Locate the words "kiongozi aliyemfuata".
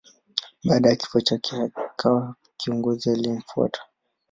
2.57-3.81